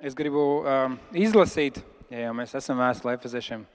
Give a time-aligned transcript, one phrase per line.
[0.00, 3.66] Es gribu um, izlasīt, ja jau mēs esam vēstulē efeziešiem.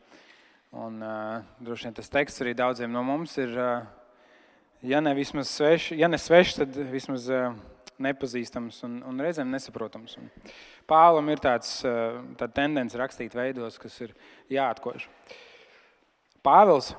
[0.78, 3.86] Un uh, droši vien tas teksts arī daudziem no mums ir, uh,
[4.82, 7.54] ja ne vismaz svešs, ja ne svešs, tad vismaz uh,
[8.02, 10.18] nepazīstams un, un reizēm nesaprotams.
[10.18, 10.28] Un
[10.90, 12.18] Pāvlam ir tāds uh,
[12.56, 14.18] tendence rakstīt veidos, kas ir
[14.58, 15.06] jāatkož.
[16.44, 16.94] Pāvils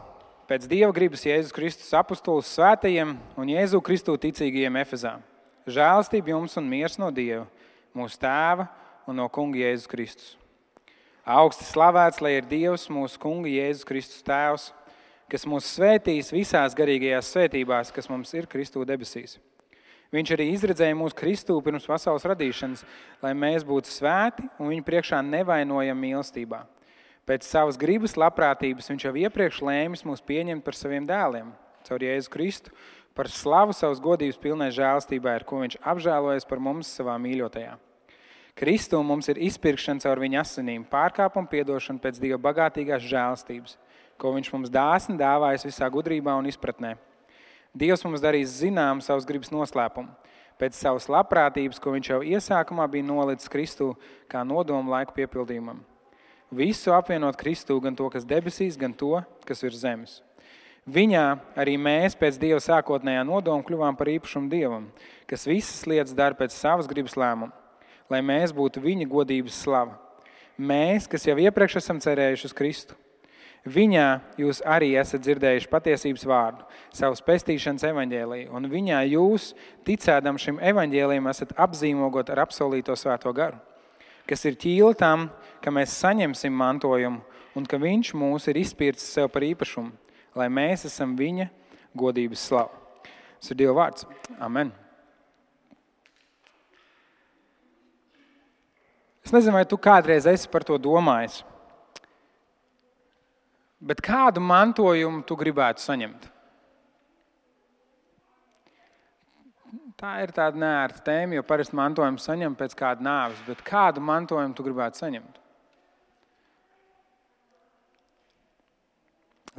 [0.48, 5.18] pēc Dieva gribas Jēzus Kristus apustulis svētajiem un Jēzu Kristu ticīgajiem Efezā.
[5.68, 7.48] Žēlastība jums un miers no Dieva,
[7.96, 8.70] mūsu Tēva
[9.08, 10.36] un no Kunga Jēzus Kristus.
[11.28, 14.70] Augsti slavēts, lai ir Dievs, mūsu Kunga Jēzus Kristus Tēvs,
[15.32, 19.38] kas mūs svētīs visās garīgajās svētībās, kas mums ir Kristū debesīs.
[20.12, 22.84] Viņš arī izredzēja mūsu Kristū pirms pasaules radīšanas,
[23.24, 26.62] lai mēs būtu svēti un viņa priekšā nevainojami mīlestībā.
[27.28, 31.50] Pēc savas gribas, labprātības viņš jau iepriekš lēmis mūs pieņemt par saviem dēliem,
[31.84, 32.72] caur Jēzu Kristu,
[33.12, 37.76] par slavu savas godības pilnai žēlstībai, ar ko viņš apžēlojas par mums savā mīļotajā.
[38.58, 43.76] Kristu mums ir izpirkšana caur viņa asinīm, pārkāpuma piedošana pēc Dieva bagātīgās žēlstības,
[44.18, 46.96] ko viņš mums dāsni dāvājas visā gudrībā un izpratnē.
[47.78, 50.10] Dievs mums darīs zinām savas gribas noslēpumu,
[50.58, 53.92] pēc savas labprātības, ko viņš jau iesākumā bija nolicis Kristu
[54.26, 55.84] kā nodomu laiku piepildījumam
[56.48, 60.22] Visu apvienot Kristū, gan to, kas debesīs, gan to, kas ir zemes.
[60.88, 61.24] Viņā
[61.60, 64.86] arī mēs pēc Dieva sākotnējā nodoma kļuvām par īpašumu Dievam,
[65.28, 67.52] kas visas lietas dara pēc savas gribas lēmuma,
[68.10, 69.98] lai mēs būtu viņa godības slava.
[70.58, 72.98] Mēs, kas jau iepriekš esam cerējuši uz Kristu,
[73.68, 76.62] Viņā jūs arī esat dzirdējuši patiesības vārdu,
[76.94, 79.50] savas pestīšanas evaņģēlīju, un viņā jūs,
[79.84, 83.58] ticēdam šim evaņģēlījumam, esat apzīmogot ar apsolīto svēto garu
[84.28, 85.28] kas ir ķīla tam,
[85.64, 87.22] ka mēs saņemsim mantojumu
[87.56, 89.94] un ka Viņš mūs ir izpircis sev par īpašumu,
[90.38, 91.48] lai mēs esam Viņa
[91.96, 92.84] godības slavu.
[93.38, 94.06] Tas ir Dieva vārds.
[94.38, 94.74] Amen.
[99.28, 101.42] Es nezinu, vai tu kādreiz esi par to domājis,
[103.76, 106.24] bet kādu mantojumu tu gribētu saņemt?
[110.00, 114.56] Tā ir tāda nērta tēma, jo parasti mantojumu saņem pēc kāda nāves, bet kādu mantojumu
[114.56, 115.36] tu gribētu saņemt?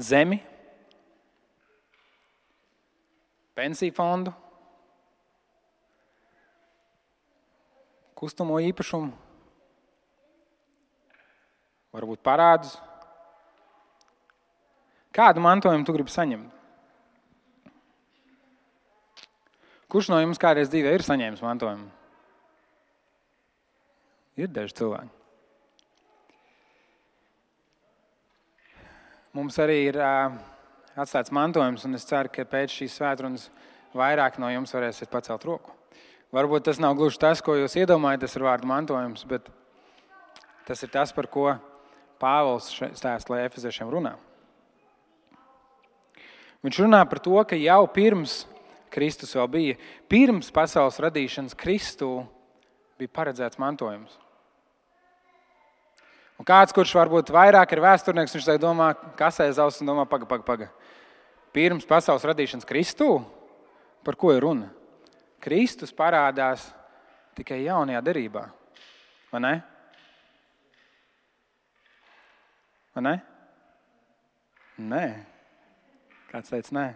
[0.10, 0.42] Zemi,
[3.54, 4.34] pensiju fondu,
[8.18, 9.29] kustamo īpašumu,
[11.96, 12.76] varbūt parādus.
[15.16, 16.56] Kādu mantojumu tu gribi saņemt?
[19.90, 21.88] Kurš no jums kādreiz dzīvē ir saņēmis mantojumu?
[24.38, 25.16] Ir daži cilvēki.
[29.34, 30.38] Mums arī ir uh,
[30.98, 33.50] atstāts mantojums, un es ceru, ka pēc šīs svētdienas
[33.98, 35.74] vairāk no jums varēsiet pacelt roku.
[36.34, 39.50] Varbūt tas nav gluži tas, ko jūs iedomājaties ar vārdu mantojums, bet
[40.70, 41.48] tas ir tas, par ko
[42.20, 42.70] Pāvils
[43.00, 44.16] stāsta, lai Efeziešiem runā.
[46.66, 48.42] Viņš runā par to, ka jau pirms
[48.92, 49.78] Kristus vēl bija.
[50.12, 52.26] Pirms pasaules radīšanas Kristū
[53.00, 54.18] bija paredzēts mantojums.
[56.40, 60.28] Un kāds, kurš varbūt vairāk ir vēsturnieks, viņš domā, kas aiz auss un domā, paga,
[60.28, 60.70] paga, paga.
[61.56, 63.18] Pirms pasaules radīšanas Kristū,
[64.04, 64.70] par ko ir runa?
[65.40, 66.70] Kristus parādās
[67.36, 68.46] tikai jaunajā derībā.
[69.32, 69.54] Vai ne?
[72.96, 73.16] Vai ne?
[74.80, 75.06] Nē.
[76.30, 76.88] Kāds teica, nē.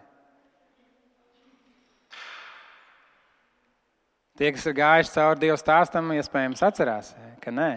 [4.34, 7.12] Tie, kas ir gājuši cauri Dieva stāstam, iespējams atcerās,
[7.44, 7.72] ka nē.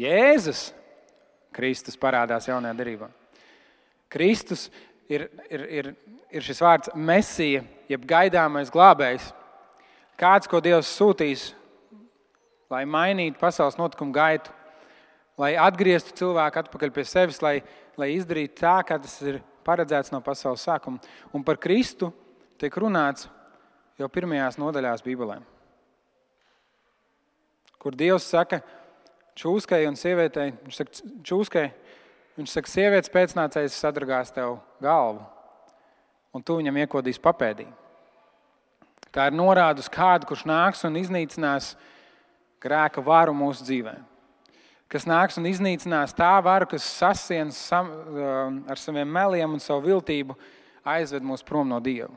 [0.00, 0.70] Jēzus
[1.54, 3.08] Kristus parādās jaunajā darbā.
[4.10, 4.66] Kristus
[5.10, 5.90] ir, ir, ir,
[6.34, 9.30] ir šis vārds mesija, jeb gaidāmais glābējs.
[10.18, 11.48] Kāds, ko Dievs sūtīs,
[12.70, 14.52] lai mainītu pasaules notikumu gaitu,
[15.40, 17.58] lai atgrieztu cilvēku atpakaļ pie sevis, lai,
[18.00, 21.02] lai izdarītu tā, kā tas ir paredzēts no pasaules sākuma.
[21.34, 22.12] Un par Kristu
[22.60, 23.28] tiek runāts
[23.98, 25.40] jau pirmajās nodaļās Bībelē,
[27.82, 28.62] kur Dievs saka
[29.38, 31.64] čūskai un sievietei, viņš saka, čūskai,
[32.38, 35.24] viņš saka, sievietes pēcnācējs sadragās tev galvu,
[36.34, 37.66] un tu viņam iekodīsi papēdī.
[39.14, 41.74] Tā ir norāda uz kādu, kurš nāks un iznīcinās
[42.62, 43.94] grēka varu mūsu dzīvē.
[44.92, 49.88] Kas nāks un iznīcinās tā varu, kas sasienas sam, um, ar saviem meliem un savu
[49.88, 50.36] viltību,
[50.84, 52.12] aizved mūs prom no Dieva.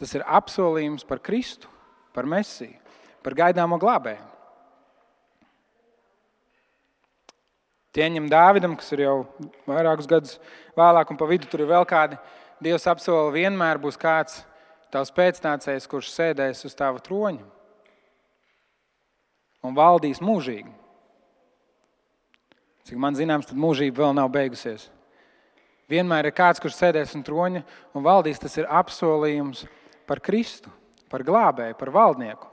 [0.00, 1.68] Tas ir apsolījums par Kristu,
[2.16, 2.78] par Mēsiju,
[3.24, 4.26] par gaidāmo glābēju.
[7.90, 9.14] Tieņam Dāvidam, kas ir jau
[9.66, 10.36] vairākus gadus
[10.78, 12.18] vēlāk, un pa vidu tur ir vēl kādi,
[12.62, 14.42] Dievs apsola, vienmēr būs kāds
[14.92, 17.46] tavs pēcnācējs, kurš sēdēs uz tava troņa
[19.64, 20.79] un valdīs mūžīgi.
[22.90, 24.88] Cik man zināms, tad mūžība vēl nav beigusies.
[25.86, 27.60] Vienmēr ir kāds, kurš sēdēs un troņa
[27.94, 28.40] un valdīs.
[28.42, 29.60] Tas ir apsolījums
[30.10, 30.72] par Kristu,
[31.06, 32.48] par glābēju, par valdnieku.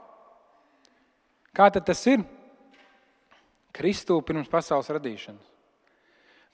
[1.50, 2.22] Kā tad tas ir?
[3.74, 5.42] Kristu pirms pasaules radīšanas.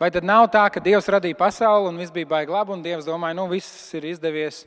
[0.01, 3.05] Vai tad nav tā, ka Dievs radīja pasauli un viss bija baigi labi, un Dievs
[3.05, 4.65] domāja, nu viss ir izdevies,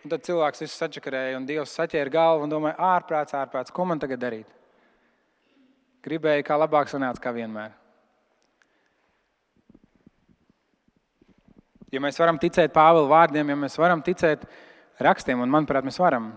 [0.00, 4.00] un tad cilvēks visu sačakarēja, un Dievs saķēra galvu un domāja, ārprāts, ārprāts, ko man
[4.00, 4.60] tagad darīt?
[6.04, 7.83] Gribēja, kā labāk sanāca, kā vienmēr.
[11.94, 14.42] Ja mēs varam ticēt Pāvila vārdiem, ja mēs varam ticēt
[15.04, 16.32] rakstiem, un manuprāt, mēs varam,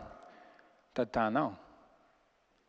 [0.97, 1.55] tad tā nav.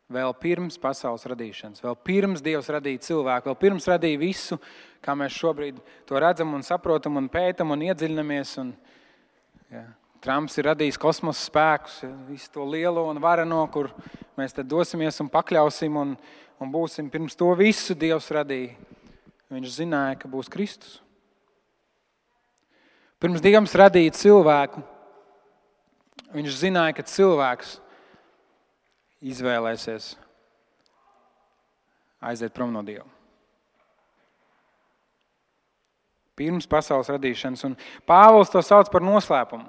[0.09, 4.57] Vēl pirms pasaules radīšanas, vēl pirms Dievs radīja cilvēku, vēl pirms radīja visu,
[5.05, 5.77] kā mēs šobrīd
[6.09, 8.55] to redzam, un saprotam, un pētām un iedziļinamies.
[8.63, 8.71] Un,
[9.69, 9.83] ja,
[10.25, 13.91] Trumps ir radījis kosmosa spēkus, ja, visu to lielo un vareno, kur
[14.39, 16.15] mēs dosimies un pakļausim, un,
[16.57, 18.73] un būsim pirms to visu Dievs radīja.
[19.53, 20.97] Viņš zināja, ka būs Kristus.
[23.19, 24.79] Pirms Dievs radīja cilvēku,
[26.31, 27.73] viņš zināja, ka cilvēks
[29.19, 30.13] izvēlēsies
[32.23, 33.03] aiziet prom no Dieva.
[36.39, 37.75] Pirms pasaules radīšanas, un
[38.07, 39.67] Pāvils to sauc par noslēpumu.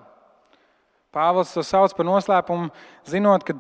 [1.11, 2.71] Pāvils to sauc par noslēpumu,
[3.11, 3.57] zinot, ka,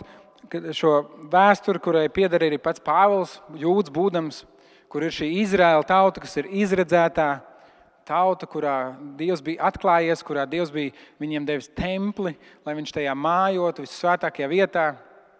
[0.47, 1.01] ka šo
[1.33, 4.45] vēsturi, kurai pieder arī pats Pāvils, jūdz būdams,
[4.87, 7.41] kur ir šī Izraēla tauta, kas ir izredzētā
[8.11, 8.75] tauta, kurā
[9.19, 10.93] Dievs bija atklājies, kurā Dievs bija
[11.23, 12.35] viņiem devis templi,
[12.67, 14.87] lai viņš tajā mājotu visvētākajā vietā,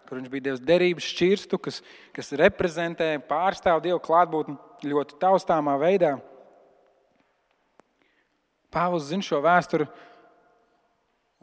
[0.07, 1.81] kur viņš bija Dievs derības šķirstu, kas,
[2.15, 4.57] kas reprezentē, pārstāv Dievu klātbūtni
[4.91, 6.15] ļoti taustāmā veidā.
[8.71, 9.85] Pāvils zina šo vēsturi,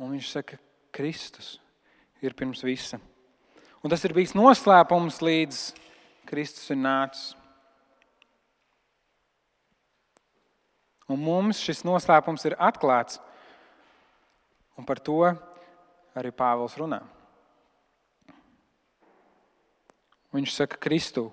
[0.01, 0.65] un viņš saka, ka
[0.99, 1.59] Kristus
[2.25, 2.99] ir pirms visa.
[3.85, 5.59] Un tas ir bijis noslēpums līdz
[6.29, 7.38] Kristus ir nācis.
[11.09, 13.19] Un mums šis noslēpums ir atklāts.
[14.79, 15.23] Un par to
[16.19, 17.01] arī Pāvils runā.
[20.35, 21.31] Viņš saka, Kristū.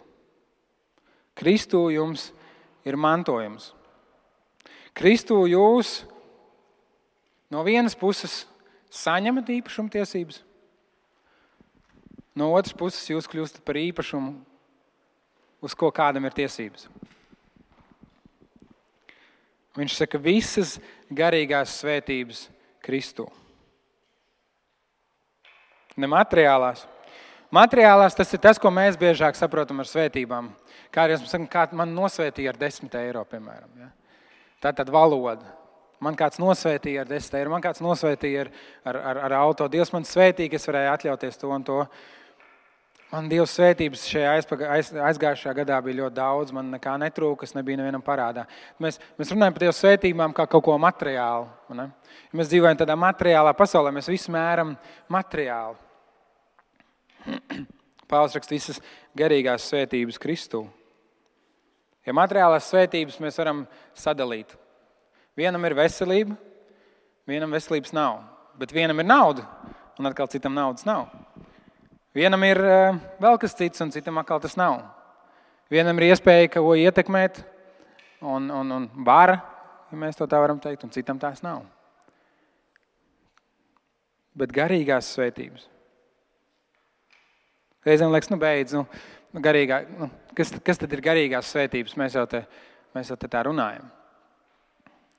[1.36, 2.30] Kristū jums
[2.88, 3.74] ir mantojums.
[4.96, 6.06] Kristū jūs
[7.52, 8.46] no vienas puses
[8.96, 10.40] saņemat īpašumtiesības,
[12.40, 14.38] no otras puses jūs kļūstat par īpašumu,
[15.66, 16.88] uz ko kādam ir tiesības.
[19.76, 20.78] Viņš saka, visas
[21.12, 22.46] garīgās svētības
[22.86, 23.26] Kristū.
[26.00, 26.86] Ne materiālās.
[27.56, 30.50] Materiālās tas ir tas, ko mēs biežāk saprotam ar svētībām.
[30.92, 33.70] Kā arī sakam, kā man nosvētīja ar 10 eiro, piemēram.
[33.80, 33.92] Ja?
[34.64, 35.46] Tā tad valoda.
[36.04, 38.52] Man kāds nosvētīja ar 10 eiro, man kāds nosvētīja ar,
[38.92, 39.68] ar, ar, ar auto.
[39.72, 41.80] Dievs man svētīja, ka es varēju atļauties to un to.
[43.16, 44.32] Man Dieva svētības šajā
[44.76, 46.52] aiz, aizgājušajā gadā bija ļoti daudz.
[46.52, 48.44] Man nekā netrūka, es nebiju nevienam parādā.
[48.82, 51.46] Mēs, mēs runājam par Dieva svētībām kā kaut ko materiālu.
[51.72, 51.86] Ja
[52.36, 54.74] mēs dzīvojam tādā materiālā pasaulē, mēs visi mēram
[55.16, 55.80] materiāli.
[58.12, 58.82] Pāvils raksta visas
[59.16, 60.66] garīgās svētības Kristū.
[62.04, 63.64] Ja materiālās svētības mēs varam
[63.96, 64.52] sadalīt,
[65.40, 66.36] vienam ir veselība,
[67.32, 68.20] vienam veselības nav,
[68.60, 69.48] bet vienam ir nauda,
[69.96, 71.08] un atkal citam naudas nav.
[72.16, 74.80] Vienam ir eh, vēl kas cits, un citam atkal tas nav.
[75.72, 77.42] Vienam ir iespēja kaut ko ietekmēt,
[78.24, 79.42] un, un, un vara,
[79.92, 81.66] ja mēs to tā varam teikt, un citam tās nav.
[84.36, 85.68] Bet garīgās svētības.
[87.86, 88.86] Reizēm liekas, nu, beidz, nu,
[89.36, 92.00] nu garīgā, nu, kas, kas tad ir garīgās svētības?
[92.00, 92.46] Mēs jau, te,
[92.96, 93.92] mēs jau te tā runājam.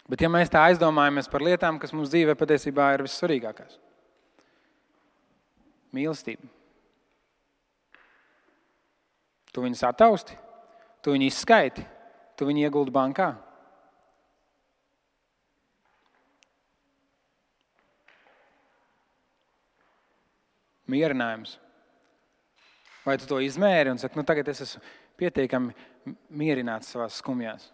[0.08, 3.80] Bet, ja mēs tā aizdomājamies par lietām, kas mums dzīvē patiesībā ir vissvarīgākās,
[5.96, 6.55] mīlestība.
[9.56, 10.34] Tu viņus attausti,
[11.00, 11.80] tu viņus izskaiti,
[12.36, 13.30] tu viņu ieguldi bankā.
[20.92, 21.54] Mierinājums.
[23.06, 24.82] Vai tu to izmēri un saki, nu tagad es esmu
[25.16, 25.72] pietiekami
[26.36, 27.70] mierināts savā skumjās?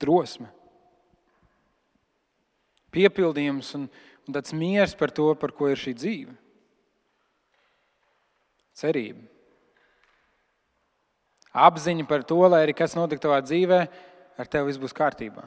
[0.00, 0.48] Drosme,
[2.96, 3.86] piepildījums un,
[4.24, 6.40] un tāds miers par to, par ko ir šī dzīve
[8.76, 9.24] cerība.
[11.56, 13.78] Apziņa par to, lai arī kas notiktu tavā dzīvē,
[14.36, 15.46] ar tevi viss būs kārtībā.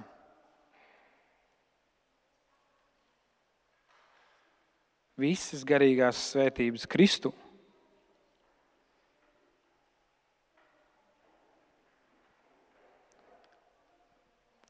[5.19, 7.33] Visas garīgās svētības Kristu.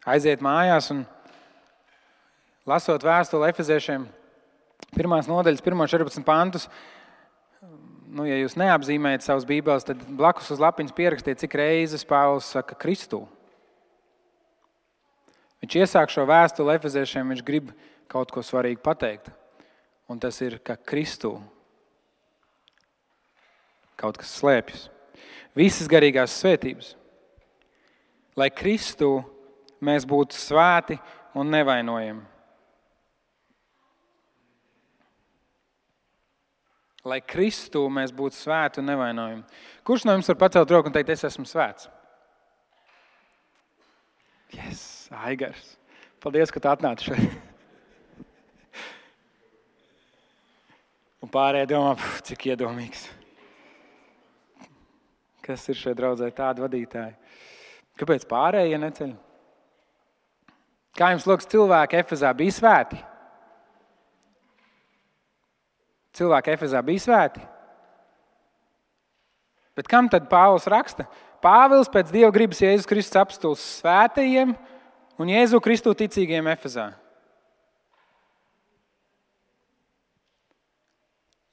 [0.10, 1.04] Aiziet mājās un
[2.68, 4.08] lasot vēstuli Efeziešiem,
[4.96, 6.66] pirmās nodaļas, pirmos 14 pantus,
[8.10, 12.78] nu, ja jūs neapzīmējat savus bībeles, tad blakus uz lapiņas pierakstiet, cik reizes Pāvils saka
[12.80, 13.24] Kristu.
[15.60, 17.72] Viņš iesāk šo vēstuli efeziešiem, viņš grib
[18.10, 19.30] kaut ko svarīgu pateikt.
[20.10, 21.36] Un tas ir, ka Kristu
[24.00, 24.88] kaut kas slēpjas.
[25.58, 26.94] Visas garīgās svētības.
[28.39, 29.20] Lai Kristu
[29.84, 30.96] mēs būtu svēti
[31.36, 32.24] un nevainojami.
[37.08, 39.46] Lai Kristu mēs būtu svēti un nevainojami.
[39.88, 41.88] Kurš no jums var pacelt roku un teikt, es esmu svēts?
[44.51, 44.82] Yes,
[45.24, 45.77] Aigars.
[46.20, 47.38] Paldies, ka tu atnāci šeit.
[51.24, 51.96] Un pārējie domā,
[52.27, 53.06] cik iedomīgs.
[55.46, 57.15] Kas ir šeit draudzē tādi vadītāji?
[58.00, 59.13] Kāpēc pārējie neceļ?
[61.00, 63.00] Kā jums liekas, cilvēki Efezā bija svēti?
[66.20, 67.42] Cilvēki Efezā bija svēti.
[69.80, 71.08] Bet kam tad Pāvils raksta?
[71.40, 74.52] Pāvils pēc dieva gribas Jēzus Kristus apstulis svētajiem
[75.20, 76.90] un Jēzu Kristu ticīgiem Efezā.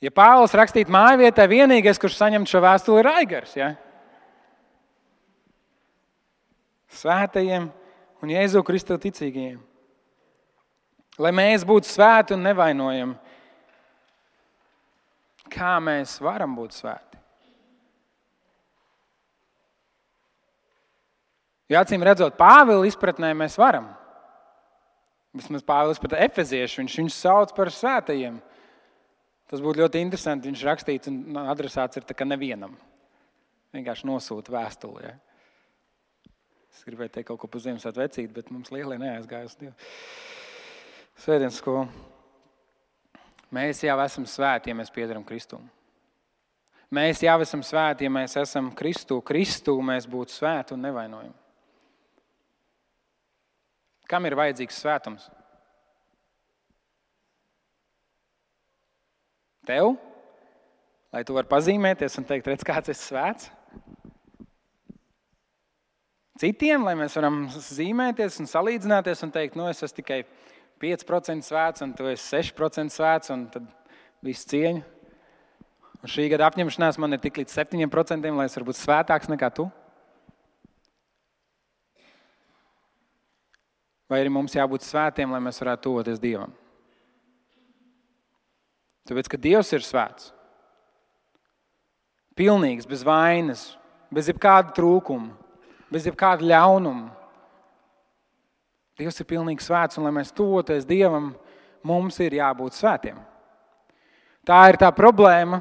[0.03, 3.55] Ja Pāvils rakstītu māju vietā, vienīgais, kurš saņem šo vēstuli, ir Aigars.
[3.57, 3.71] Ja?
[6.99, 7.71] Svētajiem
[8.23, 9.63] un Jēzu Kristu ticīgajiem.
[11.23, 13.17] Lai mēs būtu svēti un nevainojami,
[15.53, 17.21] kā mēs varam būt svēti.
[21.67, 23.89] Jo acīm redzot, Pāvila izpratnē mēs varam.
[25.37, 28.39] Vismaz Pāvils pat efezieši, viņš viņus sauc par svētajiem.
[29.51, 30.51] Tas būtu ļoti interesanti.
[30.51, 32.75] Viņš rakstīts un adresāts ir nevienam.
[33.75, 35.05] Vienkārši nosūta vēstuli.
[35.05, 35.15] Ja?
[36.73, 39.75] Es gribēju teikt kaut ko par Ziemassvētku vecīti, bet mums lielie neaizgāja uz Dievu.
[41.23, 41.87] Svētdienas skolu.
[43.55, 45.65] Mēs jau esam svēti, ja mēs piedaram Kristum.
[46.97, 49.19] Mēs jau esam svēti, ja mēs esam Kristu.
[49.27, 51.35] Kristu mēs būtu svēti un nevainojami.
[54.07, 55.27] Kam ir vajadzīgs svētums?
[59.67, 59.97] Tev,
[61.11, 63.51] lai tu varētu pazīmēties un teikt, redz, kāds ir svēts.
[66.39, 70.21] Citiem, lai mēs varam zīmēties un salīdzināties un teikt, nu, es esmu tikai
[70.83, 73.67] 5% svēts, un tu esi 6% svēts, un tad
[74.25, 74.85] viss cieņa.
[76.03, 79.51] Un šī gada apņemšanās man ir tik līdz 7%, lai es varu būt svētāks nekā
[79.57, 79.67] tu.
[84.07, 86.53] Vai arī mums jābūt svētiem, lai mēs varētu tuvoties Dievam?
[89.07, 90.31] Tāpēc, ka Dievs ir svēts,
[92.39, 93.65] pilnīgs, bez vainas,
[94.15, 95.33] bez jebkāda trūkuma,
[95.91, 97.15] bez jebkāda ļaunuma.
[98.97, 101.35] Dievs ir pilnīgi svēts, un lai mēs tuvoties Dievam,
[101.85, 103.19] mums ir jābūt svētiem.
[104.47, 105.61] Tā ir tā problēma,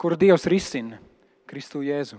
[0.00, 0.98] kuru Dievs risina
[1.46, 2.18] Kristu Jēzu.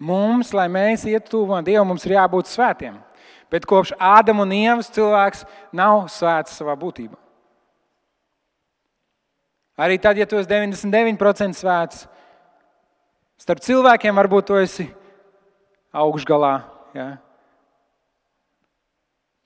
[0.00, 2.98] Mums, lai mēs ietu tuvumā Dievam, mums ir jābūt svētiem.
[3.52, 5.44] Bet kopš Ādama un Ievas cilvēks
[5.76, 7.16] nav svēts savā būtībā.
[9.76, 12.06] Arī tad, ja tu esi 99% svēts,
[13.40, 14.86] starp cilvēkiem varbūt tu esi
[15.96, 16.54] augšgalā.
[16.96, 17.08] Ja?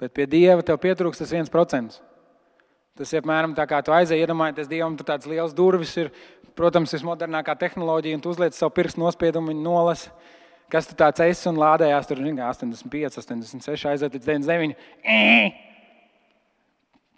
[0.01, 2.01] Bet pie Dieva tev pietrūks tas viens procents.
[2.99, 6.11] Tas ir apmēram tā, kā tu aizēji, iedomājieties, Dievam tur tādas liels durvis ir,
[6.59, 10.11] protams, vismodernākā tehnoloģija, un tu uzliec savu pirkstu nospiedumu un nolasi.
[10.71, 14.77] Kas tu tāds esi un lādējās tur 85, 86, aiziet līdz 99.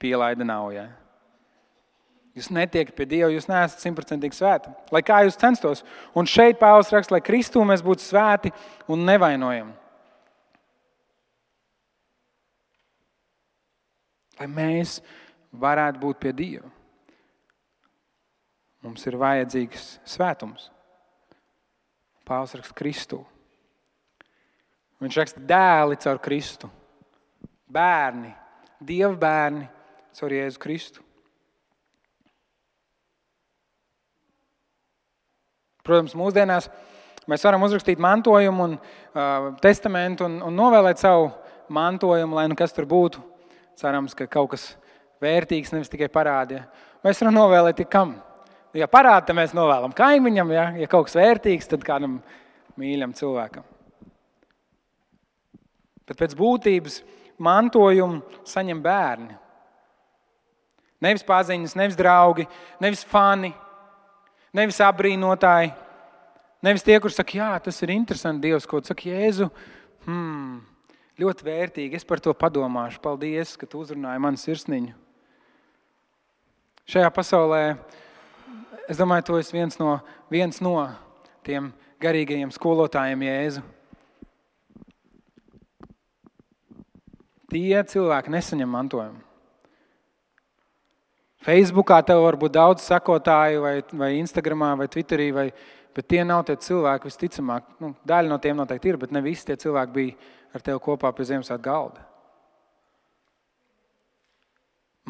[0.01, 0.71] Pielaida nav.
[0.73, 0.87] Ja?
[2.33, 4.71] Jūs netiekat pie Dieva, jūs neesat simtprocentīgi svēti.
[4.95, 5.83] Lai kā jūs censtos.
[6.17, 8.53] Un šeit Pāvils raksta, lai Kristū mēs būtu svēti
[8.89, 9.75] un nevainojami.
[14.41, 14.97] Lai mēs
[15.53, 16.73] varētu būt pie Dieva.
[18.83, 20.71] Mums ir vajadzīgs svētums.
[22.25, 23.21] Pāvils raksta Kristū.
[25.03, 26.69] Viņš raksta dēli caur Kristu,
[27.67, 28.31] bērni,
[28.81, 29.67] Dieva bērni
[30.15, 31.12] caur Jēzu Kristu.
[35.83, 36.69] Protams, mūsdienās
[37.31, 41.31] mēs varam uzrakstīt mantojumu, un, uh, testamentu un, un novēlēt savu
[41.73, 43.23] mantojumu, lai nu kas tur būtu.
[43.81, 44.67] Cerams, ka kaut kas
[45.23, 46.67] vērtīgs, nevis tikai parādīja.
[47.03, 48.15] Mēs varam novēlēt kam.
[48.77, 52.21] Ja parāda, tad mēs novēlam kaimiņam, ja, ja kaut kas vērtīgs, tad kādam
[52.81, 53.67] mīļam cilvēkam.
[56.09, 57.01] Bet pēc būtības
[57.43, 59.37] mantojumu saņem bērni.
[61.03, 62.47] Nevis paziņas, nevis draugi,
[62.81, 63.51] nevis fani,
[64.53, 65.71] Nevis apbrīnotāji,
[66.65, 69.49] nevis tie, kuriem saka, jā, tas ir interesanti, Dievs, ko saka Jēzu.
[70.05, 70.59] Hmm,
[71.21, 73.01] ļoti vērtīgi, es par to padomāšu.
[73.01, 74.93] Paldies, ka tu uzrunāji manu sirsniņu.
[76.93, 77.63] Šajā pasaulē,
[78.91, 79.95] es domāju, tu esi viens no,
[80.29, 80.77] viens no
[81.47, 81.71] tiem
[82.03, 83.65] garīgajiem skolotājiem Jēzu.
[87.53, 89.32] Tie cilvēki nesaņem mantojumu.
[91.43, 95.49] Facebookā tev var būt daudz sekotāju, vai, vai Instagramā, vai Twitterī, vai,
[95.95, 97.67] bet tie nav tie cilvēki, visticamāk.
[97.83, 101.11] Nu, daļa no tiem noteikti ir, bet ne visi tie cilvēki bija ar tevi kopā
[101.17, 102.07] pie Ziemassvētku galda.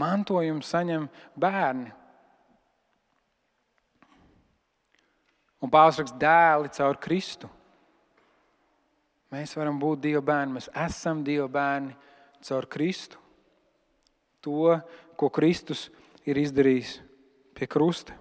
[0.00, 1.04] Mantojumu saņem
[1.36, 1.92] bērni.
[5.62, 7.50] Un Pāvils raksta dēli caur Kristu.
[9.32, 11.92] Mēs varam būt Dieva bērni, mēs esam Dieva bērni
[12.48, 13.20] caur Kristu.
[14.42, 14.80] To,
[15.14, 16.00] ko Kristus ir
[16.38, 16.96] izdarījis
[17.56, 18.14] pie krusta.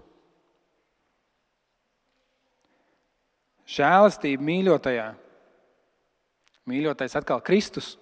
[3.71, 5.05] Žēlastība mīļotajā,
[6.67, 7.93] mīļotais atkal Kristus.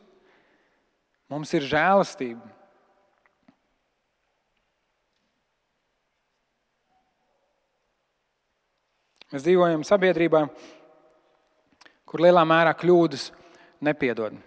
[1.30, 2.56] Mums ir žēlastība.
[9.30, 10.48] Mēs dzīvojam sabiedrībā,
[12.10, 13.28] kur lielā mērā kļūdas
[13.86, 14.40] nepiedod.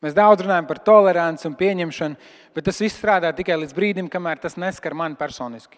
[0.00, 2.16] Mēs daudz runājam par toleranci un pieņemšanu,
[2.56, 5.76] bet tas viss strādā tikai līdz brīdim, kamēr tas neskar mani personiski.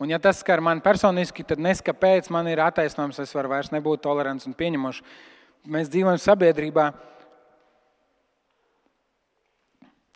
[0.00, 3.68] Un, ja tas skar mani personiski, tad nes kāpēc man ir attaisnojums, es varu vairs
[3.74, 5.02] nebūt tolerants un pieņemošs.
[5.68, 6.86] Mēs dzīvojam sabiedrībā,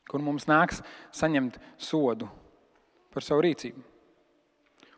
[0.09, 0.81] kur mums nāks
[1.13, 2.31] saņemt sodu
[3.13, 3.85] par savu rīcību.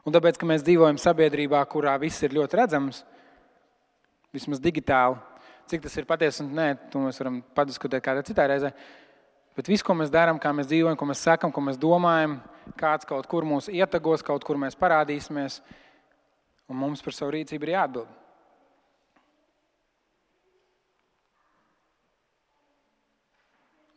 [0.06, 3.02] Un tāpēc, ka mēs dzīvojam sabiedrībā, kurā viss ir ļoti redzams,
[4.36, 5.18] vismaz digitāli,
[5.66, 8.70] Cik tas ir patiesi un nē, to mēs varam padiskutēt kādā citā reizē.
[9.58, 12.36] Bet viss, ko mēs darām, kā mēs dzīvojam, ko mēs sakām, ko mēs domājam,
[12.78, 15.58] kāds kaut kur mūs ietagos, kaut kur mēs parādīsimies,
[16.70, 18.12] un mums par savu rīcību ir jāatbild.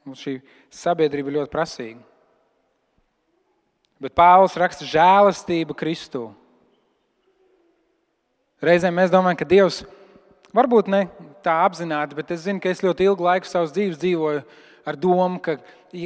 [0.08, 0.40] Mums šī
[0.74, 2.02] sabiedrība ir ļoti prasīga.
[4.02, 6.30] Bet Pāvils raksta žēlastību Kristū.
[8.64, 9.84] Reizēm mēs domājam, ka Dievs
[10.56, 11.04] Varbūt ne
[11.46, 14.44] tā apzināti, bet es zinu, ka es ļoti ilgu laiku savas dzīves dzīvoju
[14.90, 15.60] ar domu, ka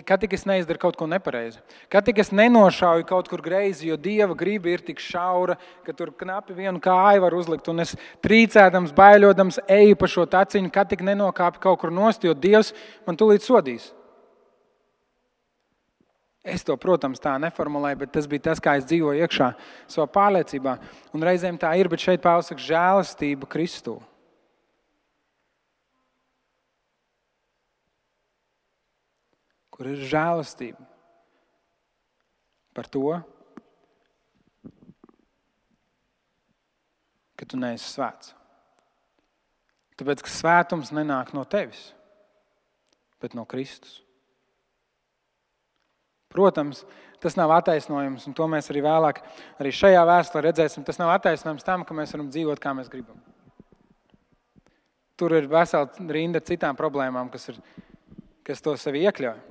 [0.05, 1.59] kad tik es neizdaru kaut ko nepareizi,
[1.91, 6.13] kad tik es nenošauju kaut kur greizi, jo dieva griba ir tik šaura, ka tur
[6.15, 11.03] knapi vienu kāju var uzlikt, un es trīcēdams, bailodams eju pa šo taciņu, kad tik
[11.03, 12.71] nenokāpu kaut kur nost, jo dievs
[13.07, 13.91] man tūlīt sodīs.
[16.43, 19.53] Es to, protams, tā neformulēju, bet tas bija tas, kā es dzīvoju iekšā
[19.87, 20.73] savā pārliecībā.
[21.15, 24.01] Un reizēm tā ir, bet šeit pārsaka žēlastība Kristū.
[29.73, 30.85] Kur ir žēlastība
[32.73, 33.17] par to,
[37.37, 38.33] ka tu neesi svēts.
[39.97, 41.91] Tāpēc, ka svētums nenāk no tevis,
[43.21, 43.99] bet no Kristus.
[46.33, 46.81] Protams,
[47.21, 49.21] tas nav attaisnojums, un to mēs arī vēlāk,
[49.61, 50.85] arī šajā vēsturē redzēsim.
[50.85, 53.19] Tas nav attaisnojums tam, ka mēs varam dzīvot, kā mēs gribam.
[55.13, 57.59] Tur ir vesela rinda citām problēmām, kas, ir,
[58.41, 59.43] kas to sevi iekļauj.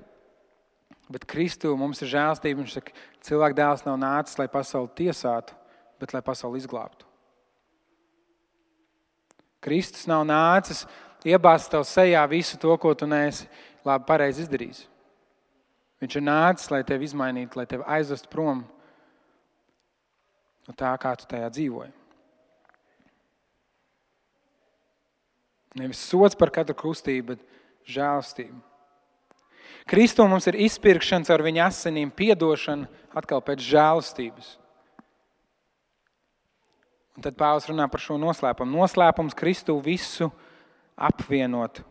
[1.13, 2.63] Bet Kristū mums ir žēlstība.
[2.63, 2.95] Viņš saka,
[3.27, 5.57] cilvēka dēls nav nācis, lai pasauli tiesātu,
[6.01, 7.09] bet lai pasauli izglābtu.
[9.63, 10.87] Kristus nav nācis
[11.29, 13.47] iebāzt tev sejā visu to, ko tu neesi
[13.87, 14.87] labi pareizi izdarījis.
[16.03, 18.65] Viņš ir nācis, lai tevi izmainītu, lai tevi aizvestu prom
[20.67, 21.93] no tā, kā tu tajā dzīvoji.
[25.79, 28.59] Nevis sots par katru kustību, bet žēlstību.
[29.89, 34.57] Kristū mums ir izpirkšanas ar viņa asinīm, atdošana atkal pēc žēlastības.
[37.13, 38.73] Un tad Pāvils runā par šo noslēpumu.
[38.73, 40.31] Noslēpums Kristū visu
[40.97, 41.83] apvienot.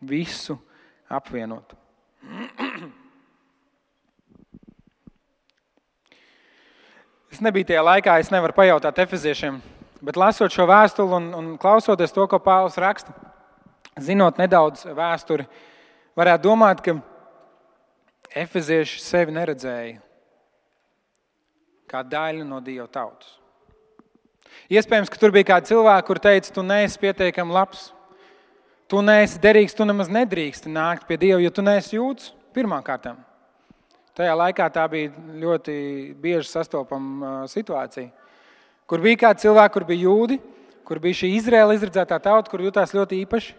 [0.00, 0.58] Visu
[1.08, 1.76] apvienot.
[7.36, 9.58] Es nebiju tajā laikā, es nevaru pajautāt efeziešiem,
[10.00, 13.12] bet lasot šo vēstuli un, un klausoties to, ko Pāvils raksta,
[14.00, 15.46] zinot nedaudz vēsturi,
[16.16, 16.96] varētu domāt, ka
[18.36, 20.02] efezieši sevi neredzēja
[21.86, 23.36] kā daļu no Dieva tautas.
[24.72, 27.90] Iespējams, ka tur bija kādi cilvēki, kur teica, tu neesi pietiekami labs,
[28.90, 33.20] tu neesi derīgs, tu nemaz nedrīkst nākt pie Dieva, jo tu neesi jūts pirmām kārtām.
[34.16, 35.76] Tajā laikā tā bija ļoti
[36.20, 38.08] bieži sastopama situācija,
[38.88, 40.40] kur bija kādi cilvēki, kur bija jūdi,
[40.88, 43.54] kur bija šī Izraēla izredzētā tauta, kur jutās ļoti īpaši.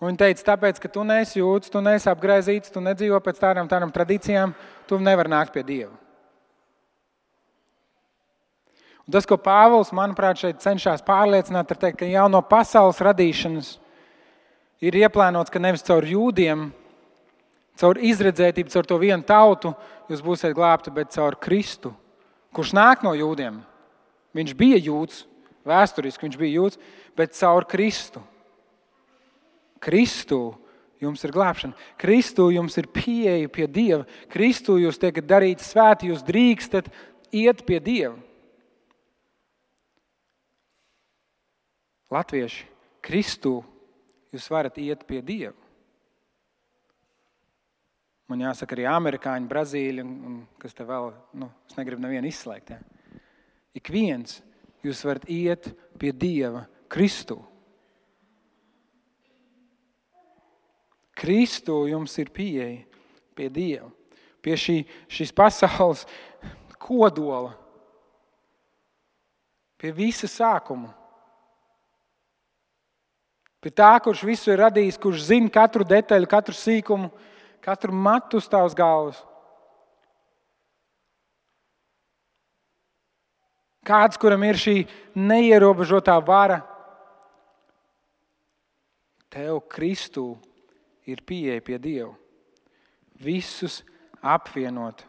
[0.00, 3.68] Un viņa teica, tāpēc, ka tu neesi jūtas, tu neesi apgaizīts, tu nedzīvo pēc tādām,
[3.68, 4.54] tādām tradīcijām,
[4.88, 5.92] tu nevari nākt pie Dieva.
[9.04, 13.74] Un tas, ko Pāvils, manuprāt, šeit cenšas pārliecināt, ir teikt, ka jau no pasaules radīšanas,
[14.80, 16.68] ir ieplānots, ka nevis caur jūdiem,
[17.80, 19.74] caur izredzētību, caur to vienu tautu
[20.08, 21.92] jūs būsiet glābti, bet caur Kristu,
[22.56, 23.60] kurš nāk no jūdiem.
[24.36, 25.24] Viņš bija jūds,
[25.66, 26.80] vēsturiski viņš bija jūds,
[27.18, 28.22] bet caur Kristu.
[29.80, 30.54] Kristu
[31.00, 31.76] jums ir glābšana.
[32.00, 34.04] Kristu jums ir pieeja pie Dieva.
[34.32, 36.90] Kristu jūs tiekat darīti svēti, jūs drīkstat
[37.32, 38.18] iet pie Dieva.
[42.10, 42.66] Latvieši,
[43.00, 43.60] Kristu
[44.34, 45.56] jūs varat iet pie Dieva.
[48.30, 51.08] Man jāsaka, arī amerikāņi, brazīļi, un, un kas te vēl,
[51.40, 52.70] nu, es negribu nevienu izslēgt.
[52.70, 52.78] Ja.
[53.74, 54.36] Ik viens
[54.86, 57.40] jūs varat iet pie Dieva Kristu.
[61.20, 62.80] Kristu jums ir pieeja
[63.36, 63.88] pie Dieva,
[64.40, 64.78] pie šī,
[65.08, 66.06] šīs pasaules
[66.80, 67.52] kodola,
[69.80, 70.94] pie visa sākuma.
[73.60, 77.10] Pie tā, kurš visu ir radījis, kurš zina katru detaļu, katru sīkumu,
[77.60, 79.18] katru matu uz tavas galvas.
[83.84, 84.76] Kāds, kuram ir šī
[85.16, 86.62] neierobežotā vara,
[89.32, 90.32] tev Kristū
[91.10, 92.12] ir pieeja pie Dieva.
[93.20, 93.80] Visus
[94.22, 95.04] apvienot,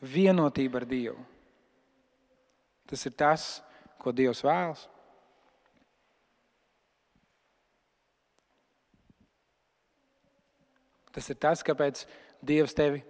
[0.00, 1.20] vienotība ar Dievu.
[2.90, 3.44] Tas ir tas,
[4.00, 4.86] ko Dievs vēlas.
[11.10, 12.04] Tas ir tas, kāpēc
[12.42, 13.02] Dievs tevi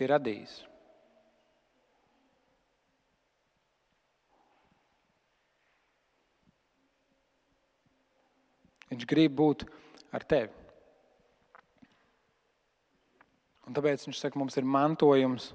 [0.00, 0.58] ir radījis.
[8.86, 9.66] Viņš grib būt
[10.14, 10.65] ar tevi.
[13.66, 15.50] Un tāpēc viņš saka, mums ir mantojums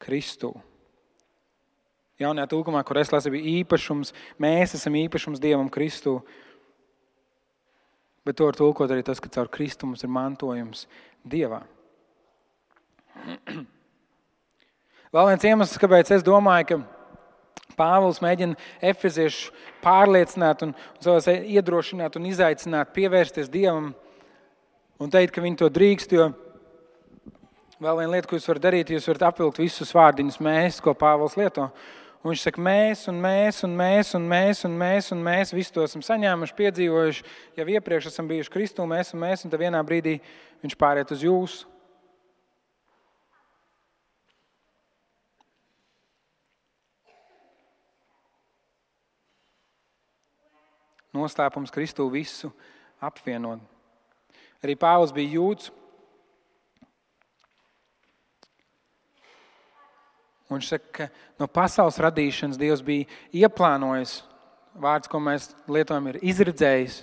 [0.00, 0.52] Kristū.
[2.20, 4.12] Jaunajā tūkumā, kur es lasu, bija īpašums.
[4.40, 6.18] Mēs esam īpašums Dievam Kristū.
[8.28, 10.84] Bet to var tulkot arī tas, ka caur Kristu mums ir mantojums
[11.26, 11.62] Dievā.
[15.14, 16.78] Vēl viens iemesls, kāpēc es domāju, ka
[17.80, 23.94] Pāvils mēģina efeziešu pārliecināt, un, un iedrošināt un izaicināt, pievērsties Dievam
[25.00, 26.12] un teikt, ka viņi to drīkst.
[26.12, 26.28] Jo
[27.80, 31.32] Vēl viena lieta, ko jūs varat darīt, jūs varat apvilkt visus vārdiņus, mēs, ko Pāvils
[31.40, 31.70] lieto.
[32.20, 35.72] Un viņš saka, mēs, un mēs, un mēs, un mēs, un mēs, un mēs visu
[35.72, 37.24] to esam saņēmuši, piedzīvojuši.
[37.56, 40.18] Jau iepriekš esam bijuši Kristū, mēs, un mēs, un tad vienā brīdī
[40.60, 41.64] viņš pāriet uz jūsu.
[51.16, 52.52] Noslēpums Kristū visu
[53.00, 53.64] apvienot.
[54.60, 55.72] Arī Pāvils bija jūts.
[60.50, 61.06] Un viņš saka, ka
[61.38, 63.06] no pasaules radīšanas Dievs bija
[63.44, 64.16] ieplānojis,
[64.82, 66.96] vārds, ko mēs lietojam, ir izredzējis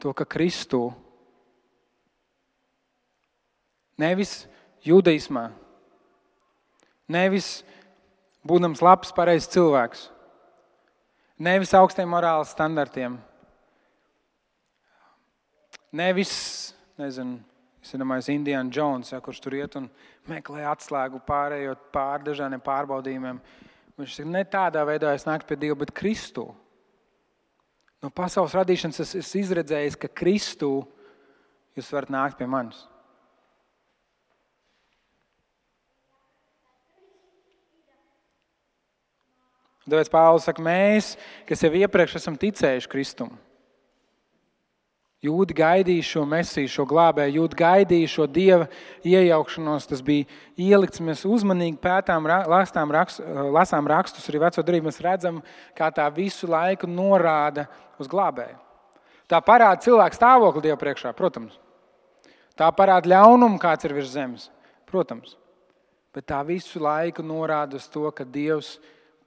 [0.00, 0.86] to, ka Kristu
[4.00, 4.46] nevis
[4.82, 5.50] judaismā,
[7.12, 7.60] nevis
[8.48, 10.08] būdams labs, pareizs cilvēks,
[11.36, 13.20] nevis augstiem morāles standartiem,
[15.92, 16.32] nevis,
[16.96, 17.42] nezinu,
[17.82, 19.88] Es domāju, Indiana Jones, ja, kurš tur iet un
[20.30, 23.40] meklē atslēgu pārējot pāri dažādiem pārbaudījumiem.
[23.98, 26.46] Viņš saka, ne tādā veidā es nāku pie Dieva, bet Kristu.
[28.02, 30.70] No pasaules radīšanas es esmu izredzējis, ka Kristu
[31.76, 32.86] jūs varat nākt pie manis.
[39.82, 41.16] Tāpēc Pāvils saka, mēs,
[41.48, 43.32] kas jau iepriekš esam ticējuši Kristum,
[45.22, 48.64] Jūdi gaidīja šo mesiju, šo glābēju, jūdi gaidīja šo dieva
[49.06, 49.84] iejaukšanos.
[49.86, 50.26] Tas bija
[50.58, 50.98] ielikts.
[50.98, 53.20] Mēs uzmanīgi pētām, lasām, rakst,
[53.54, 54.88] lasām rakstus, arī veco darību.
[54.88, 55.38] Mēs redzam,
[55.78, 57.68] kā tā visu laiku norāda
[58.02, 58.58] uz glābēju.
[59.30, 61.54] Tā parāda cilvēku stāvokli Dieva priekšā, protams.
[62.58, 64.48] Tā parāda ļaunumu, kāds ir virs zemes,
[64.90, 65.36] protams.
[66.12, 68.74] Bet tā visu laiku norāda uz to, ka Dievs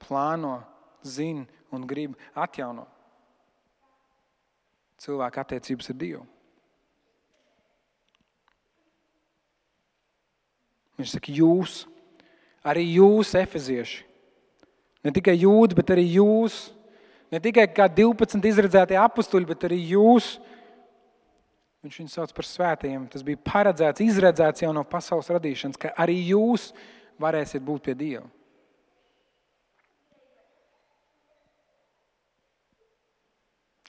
[0.04, 0.58] plāno,
[1.00, 2.95] zina un grib atjaunot
[5.02, 6.24] cilvēka attiecības ar Dievu.
[10.96, 11.82] Viņš saka, jūs,
[12.64, 14.00] arī jūs, efezieši,
[15.04, 16.70] ne tikai jūdi, bet arī jūs,
[17.32, 20.36] ne tikai kā 12 izredzētie apstuļi, bet arī jūs.
[21.84, 23.04] Viņš viņu sauc par svētajiem.
[23.12, 26.70] Tas bija paredzēts, izredzēts jau no pasaules radīšanas, ka arī jūs
[27.20, 28.24] varēsiet būt pie Dieva.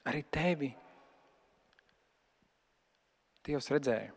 [0.07, 0.69] Arī tevi
[3.47, 4.11] Dievs redzēja.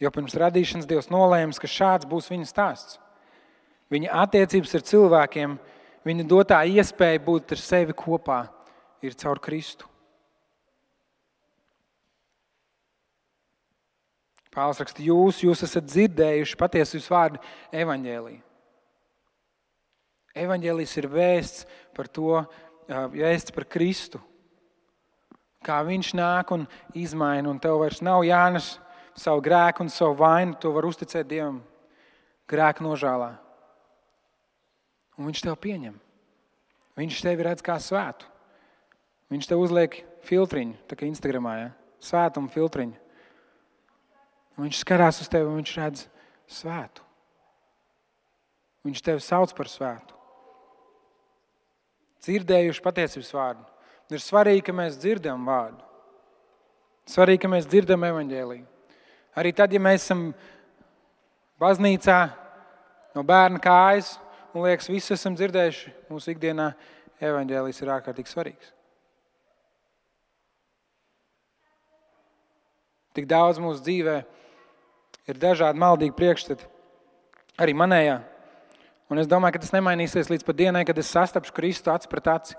[0.00, 2.98] Jo pirms radīšanas Dievs nolēma, ka šāds būs viņa stāsts.
[3.92, 5.56] Viņa attiecības ar cilvēkiem,
[6.08, 8.40] viņa dotā iespēja būt ar sevi kopā
[9.04, 9.86] ir caur Kristu.
[14.54, 17.40] Pāvils raksta, jūs, jūs esat dzirdējuši patiesības vārdu
[17.74, 18.36] evaņģēlī.
[20.44, 22.44] Evaņģēlīs ir vēsts par to,
[22.88, 24.20] vēsts par Kristu.
[25.64, 28.74] Kā viņš nāk un izmaina, un tev vairs nav jānes
[29.16, 31.62] savu grēku un savu vainu, to var uzticēt Dievam
[32.50, 33.30] grēka nožēlā.
[35.16, 35.94] Un viņš tev pieņem.
[36.98, 38.26] Viņš tevi redz kā svētu.
[39.32, 41.70] Viņš tev uzliek filtriņu, tā kā Instagramā, ja?
[42.04, 42.98] svētumu filtriņu.
[44.60, 46.04] Viņš skatās uz tevi un viņš redz
[46.60, 47.02] svētu.
[48.84, 50.13] Viņš tevi sauc par svētu.
[52.24, 53.64] Dzirdējuši patiesības vārdu.
[54.12, 55.82] Ir svarīgi, ka mēs dzirdam vārdu.
[57.10, 58.64] Svarīgi, ka mēs dzirdam evaņģēlīju.
[59.40, 60.28] Arī tad, ja mēs esam
[61.60, 62.18] baznīcā,
[63.16, 64.14] no bērna kājas,
[64.54, 66.70] un liekas, visi esam dzirdējuši mūsu ikdienā,
[67.24, 68.70] evaņģēlījis ir ārkārtīgi svarīgs.
[73.14, 74.16] Tik daudz mūsu dzīvē
[75.30, 76.66] ir dažādi maldīgi priekšstati,
[77.62, 78.16] arī manējā.
[79.12, 82.30] Un es domāju, ka tas nemainīsies līdz pat dienai, kad es sastapšu Kristu aci pret
[82.32, 82.56] aci.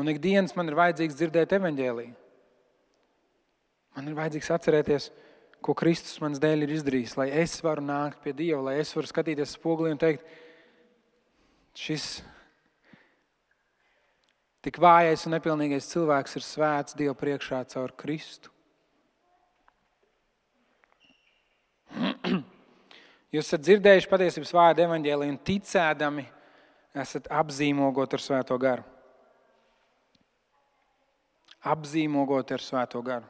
[0.00, 2.14] Un ikdienas man ir vajadzīgs dzirdēt evaņģēlīju.
[3.98, 5.08] Man ir vajadzīgs atcerēties,
[5.60, 9.10] ko Kristus manas dēļ ir izdarījis, lai es varu nākt pie Dieva, lai es varu
[9.10, 10.24] skatīties spogulī un teikt,
[11.76, 12.06] šis
[14.64, 18.54] tik vājais un nepilnīgais cilvēks ir svēts Dieva priekšā caur Kristu.
[23.34, 26.24] Jūs esat dzirdējuši patiesības vārdu evaņģēlī un ticēdami
[26.98, 28.84] esat apzīmogot ar svēto garu.
[31.70, 33.28] Apzīmogot ar svēto garu.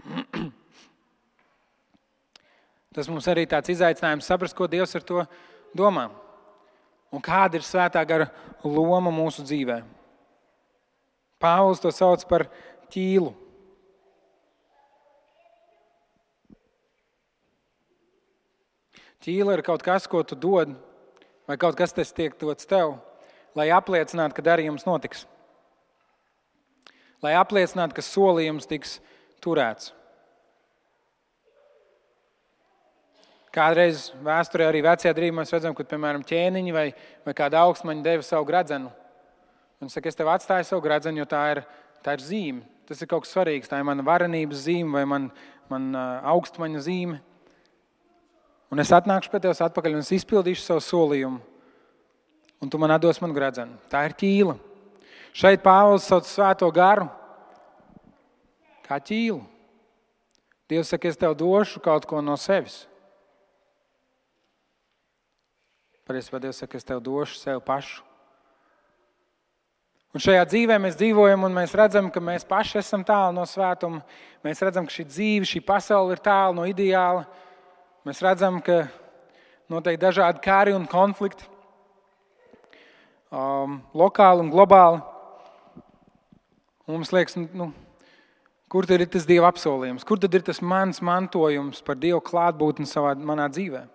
[2.94, 5.22] Tas mums arī tāds izaicinājums saprast, ko Dievs ar to
[5.76, 6.08] domā.
[7.10, 8.30] Un kāda ir svētā gara
[8.62, 9.80] loma mūsu dzīvē?
[11.40, 12.46] Pāvils to sauc par
[12.92, 13.32] ķīlu.
[19.20, 20.72] Ķīla ir kaut kas, ko tu dod,
[21.48, 22.94] vai kaut kas, kas tiek dots tev,
[23.58, 25.26] lai apliecinātu, ka darījums notiks.
[27.20, 28.96] Lai apliecinātu, ka solījums tiks
[29.44, 29.92] turēts.
[33.50, 36.86] Kādreiz vēsturē, arī vecajā drīzumā, mēs redzam, ka, piemēram, ķēniņi vai,
[37.26, 38.92] vai kāda augstmaņa deva savu gradzenu.
[39.82, 41.64] Viņa saka, es tev atstāju savu gradzenu, jo tā ir,
[42.06, 42.62] tā ir zīme.
[42.86, 43.68] Tas ir kaut kas svarīgs.
[43.70, 45.26] Tā ir mana varenības zīme vai man,
[45.72, 47.18] man augstmaņa zīme.
[48.70, 51.40] Un es atnākšu pie tevis atpakaļ un es izpildīšu savu solījumu.
[52.60, 53.74] Un tu man atdos manu gradzenu.
[53.90, 54.54] Tā ir ķīla.
[55.34, 57.08] Šeit Pāvils sauc svēto garu
[58.86, 59.40] kā ķīlu.
[60.70, 62.84] Dievs saka, es tev došu kaut ko no sevis.
[66.06, 68.04] Patiesībā Dievs saka, es tev došu sev pašu.
[70.10, 74.02] Un šajā dzīvē mēs dzīvojam, un mēs redzam, ka mēs paši esam tālu no svētuma.
[74.42, 77.22] Mēs redzam, ka šī dzīve, šī pasaule ir tālu no ideāla.
[78.08, 78.86] Mēs redzam, ka
[79.68, 81.44] notiek dažādi kari un konflikti,
[83.28, 85.02] um, lokāli un globāli.
[86.88, 87.68] Un mums liekas, nu,
[88.72, 92.88] kur tad ir tas Dieva apsolījums, kur tad ir tas mans mantojums par Dieva klātbūtni
[92.88, 93.92] savā manā dzīvēm?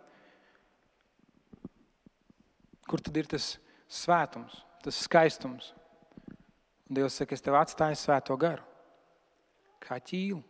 [2.86, 3.56] Kur tad ir tas
[3.90, 5.74] svētums, tas skaistums?
[6.86, 8.62] Un Dievs saka, es tev atstāju svēto garu,
[9.82, 10.44] kā ķīlu.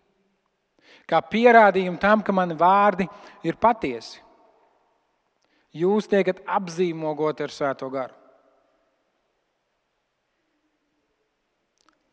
[1.06, 3.08] Kā pierādījumu tam, ka mani vārdi
[3.45, 4.21] ir patiesi.
[5.76, 8.15] Jūs tiekat apzīmogoti ar svēto garu.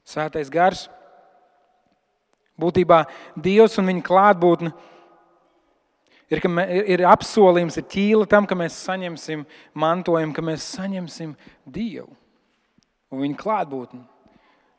[0.03, 0.89] Svētais gars,
[2.59, 3.05] būtībā
[3.39, 4.73] Dievs un viņa klātbūtne
[6.33, 6.43] ir,
[6.97, 9.45] ir, apsolījums, ir ķīla tam, ka mēs saņemsim
[9.79, 12.11] mantojumu, ka mēs saņemsim Dievu
[13.13, 14.03] un viņa klātbūtni.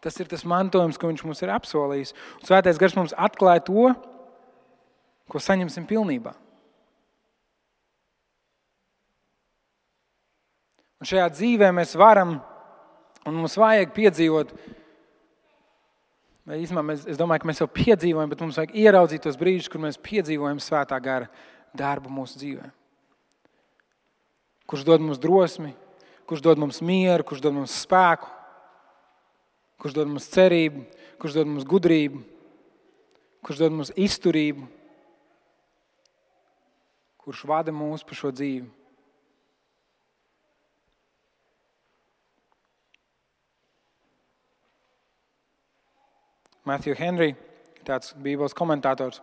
[0.04, 2.12] Tas ir tas mantojums, ko viņš mums ir apsolījis.
[2.42, 3.94] Un svētais gars mums atklāja to,
[5.32, 6.34] ko saņemsim pilnībā.
[11.00, 12.38] Un šajā dzīvē mēs varam
[13.28, 14.54] un mums vajag piedzīvot.
[16.60, 20.00] Īstumā, es domāju, ka mēs jau piedzīvojam, bet mums vajag ieraudzīt tos brīžus, kur mēs
[20.04, 21.30] piedzīvojam svētā gara
[21.76, 22.68] darbu mūsu dzīvē.
[24.68, 25.72] Kurš dod mums drosmi,
[26.28, 28.28] kurš dod mums mieru, kurš dod mums spēku,
[29.84, 30.86] kurš dod mums cerību,
[31.20, 32.22] kurš dod mums gudrību,
[33.44, 34.64] kurš dod mums izturību,
[37.24, 38.72] kurš vada mūs pa šo dzīvi.
[46.64, 47.34] Matthew Henry,
[47.84, 49.20] tāds Bībeles komentators,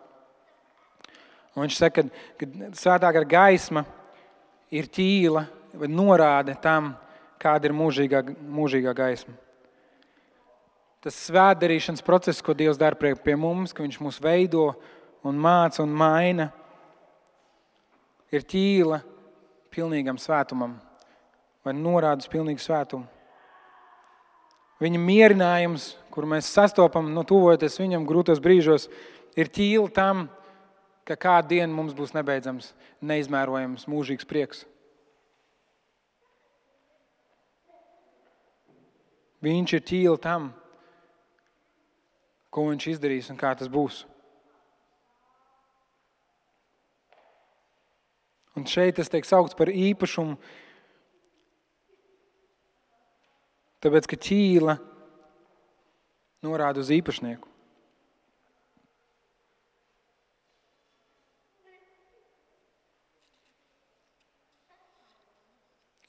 [1.51, 2.05] Un viņš saka,
[2.39, 2.47] ka,
[2.79, 3.83] svētā gara gaisma
[4.71, 5.43] ir ķīla
[5.81, 6.93] vai norāde tam,
[7.41, 9.35] kāda ir mūžīgā, mūžīgā gaisma.
[11.01, 14.71] Tas svētdarīšanas process, ko Dievs dara pie mums, ka Viņš mūs veido
[15.25, 16.51] un māca un maina,
[18.31, 19.01] ir ķīla
[19.73, 20.77] pilnīgam svētumam
[21.65, 23.07] vai norādes pilnīgu svētumu.
[24.81, 28.87] Viņa mierinājums, kur mēs sastopam, nu, tuvojoties viņam grūtos brīžos,
[29.37, 30.23] ir ķīla tam,
[31.05, 34.63] ka kādu dienu mums būs nebeidzams, neizmērojams, mūžīgs prieks.
[39.41, 40.49] Viņš ir ķīla tam,
[42.51, 44.03] ko viņš izdarīs un kā tas būs.
[48.59, 50.35] Un šeit tas tiek saukts par īpašumu,
[53.81, 54.75] tāpēc ka ķīla
[56.43, 57.47] norāda uz īpašnieku.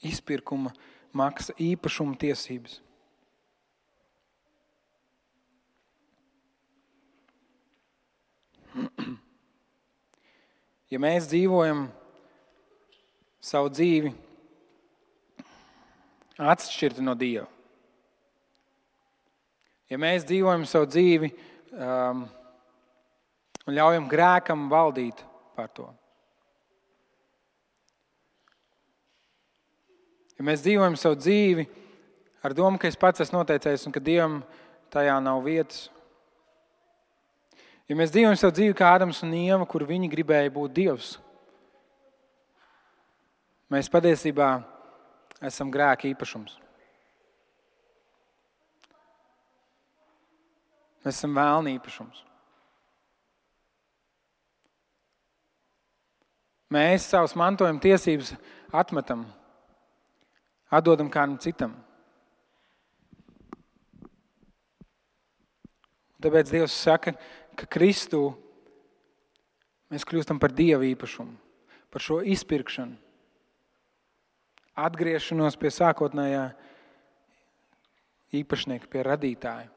[0.02, 0.74] Izpirkuma
[1.14, 2.81] maksa īpašuma tiesības.
[10.92, 11.87] Ja mēs dzīvojam
[13.40, 14.11] savu dzīvi
[16.37, 17.46] atšķirti no Dieva.
[19.88, 22.26] Ja mēs dzīvojam savu dzīvi um,
[23.64, 25.24] un ļaujam grēkam valdīt
[25.56, 25.88] par to,
[30.37, 31.66] ja mēs dzīvojam savu dzīvi
[32.44, 34.40] ar domu, ka es pats esmu noteicējis un ka Dievam
[34.92, 35.87] tajā nav vietas,
[37.88, 41.16] ja mēs dzīvojam savu dzīvi kā Ādams un Ieva, kur viņi gribēja būt Dievs,
[43.73, 44.47] Mēs patiesībā
[45.49, 46.59] esam grēka īpašums.
[51.03, 52.18] Mēs esam vēlni īpašums.
[56.73, 58.35] Mēs savus mantojuma tiesības
[58.77, 59.25] atmetam,
[60.68, 61.73] atdodam kādam citam.
[66.23, 68.33] Tāpēc Dievs saka, ka Kristū
[69.93, 71.37] mēs kļūstam par Dieva īpašumu,
[71.93, 72.99] par šo izpirkšanu
[74.79, 76.47] atgriešanos pie sākotnējā
[78.41, 79.69] īpašnieka, pie radītāja.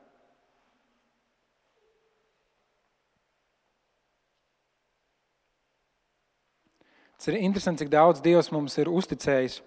[7.15, 9.59] Tas ir interesanti, cik daudz Dievs mums ir uzticējis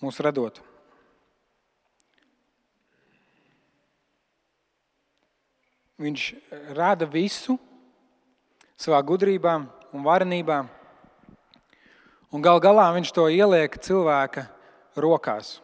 [0.00, 0.62] mūsu radot.
[6.00, 6.26] Viņš
[6.76, 7.58] rada visu
[8.80, 9.58] savā gudrībā
[9.92, 10.62] un varenībā.
[12.30, 14.46] Un gal galā viņš to ieliek cilvēka
[14.96, 15.58] rokās.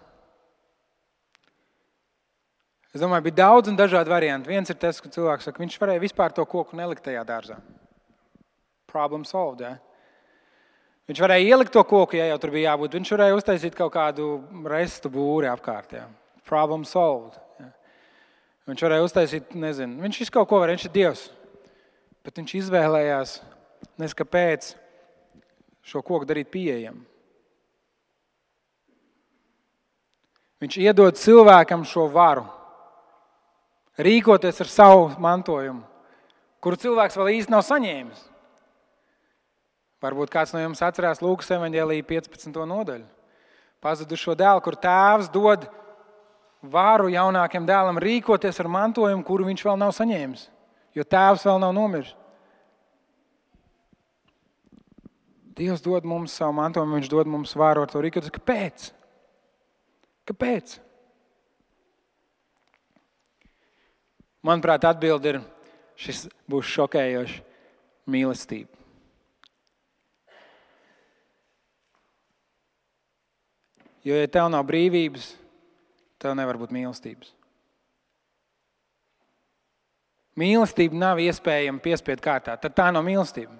[2.93, 4.49] Es domāju, bija daudz un dažādi varianti.
[4.49, 7.59] Viens ir tas, ka cilvēks saka, viņš varēja vispār to koku nelikt tajā dārzā.
[8.89, 9.65] Problem solved.
[9.65, 9.75] Ja?
[11.09, 12.97] Viņš varēja ielikt to koku, ja jau tur bija jābūt.
[12.99, 14.31] Viņš varēja uztaisīt kaut kādu
[14.69, 15.93] restu būri apkārt.
[15.97, 16.07] Ja?
[16.49, 17.37] Problem solved.
[18.67, 21.27] Viņš varēja uztaisīt, nezinu, viņš visu kaut ko var, viņš ir Dievs.
[22.27, 23.37] Bet viņš izvēlējās,
[24.03, 24.73] nes kāpēc,
[25.87, 27.05] šo koku darīt pieejamu.
[30.65, 32.47] Viņš iedod cilvēkam šo varu,
[34.01, 35.85] rīkoties ar savu mantojumu,
[36.65, 38.25] kuru cilvēks vēl īsti nav saņēmis.
[40.03, 42.59] Varbūt kāds no jums atcerās Lūkas evanģēlīja 15.
[42.69, 43.07] nodaļu.
[43.85, 45.69] Pazudušo dēlu, kur tēvs dod
[46.71, 50.47] varu jaunākajam dēlam rīkoties ar mantojumu, kuru viņš vēl nav saņēmis,
[50.97, 52.15] jo tēvs vēl nav nomiris.
[55.57, 58.33] Dievs dod mums savu mantojumu, Viņš dod mums vāru ar to rīkoties.
[58.35, 58.91] Kāpēc?
[60.29, 60.75] Kāpēc?
[64.45, 65.39] Manuprāt, atbilde ir,
[65.97, 67.39] šis būs šokējošs
[68.13, 68.77] mīlestība.
[74.07, 75.33] Jo, ja tev nav brīvības,
[76.27, 77.33] tev nevar būt mīlestības.
[80.37, 82.59] Mīlestība nav iespējama piespiedu kārtā.
[82.61, 83.55] Tad tā nav mīlestība.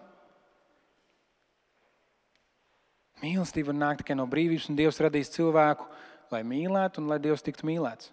[3.23, 5.87] Mīlestība var nākt tikai no brīvības, un Dievs radīs cilvēku,
[6.35, 8.11] lai mīlētu un lai Dievs tiktu mīlēts.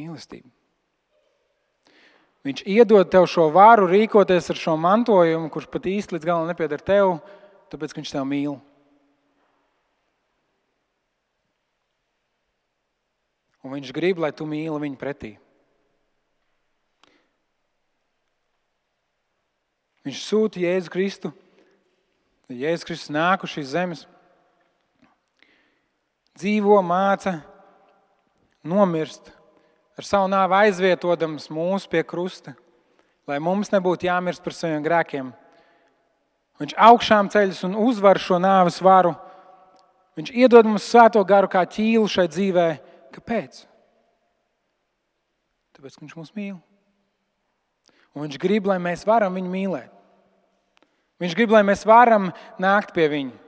[0.00, 0.48] Mīlestība.
[2.48, 6.80] Viņš iedod tev šo vāru rīkoties ar šo mantojumu, kurš pat īsti līdz galam nepieder
[6.80, 7.18] tev,
[7.70, 8.56] tāpēc ka viņš tev mīl.
[13.60, 15.34] Un viņš grib, lai tu mīli viņu pretī.
[20.06, 21.32] Viņš sūta Jēzu Kristu.
[22.50, 24.00] Jēzus Kristus nāk uz šīs zemes,
[26.34, 27.36] dzīvo, māca,
[28.66, 29.30] nomirst
[30.00, 32.56] ar savu nāvi aizvietodams mūsu pie krusta,
[33.28, 35.30] lai mums nebūtu jāmirst par saviem grēkiem.
[36.60, 39.14] Viņš augšām ceļas un uzvar šo nāves varu.
[40.18, 42.66] Viņš iedod mums svēto garu kā ķīlu šai dzīvē.
[43.14, 43.62] Kāpēc?
[45.76, 46.58] Tāpēc, ka viņš mūs mīl.
[48.12, 49.96] Un viņš grib, lai mēs varam viņu mīlēt.
[51.20, 52.30] Viņš grib, lai mēs varam
[52.60, 53.38] nākt pie viņa.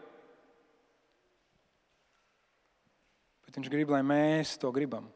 [3.44, 5.10] Bet viņš grib, lai mēs to gribam.